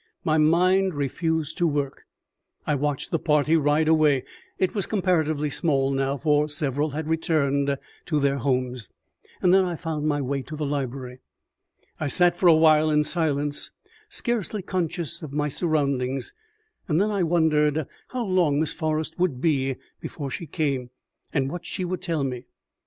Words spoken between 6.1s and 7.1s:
for several had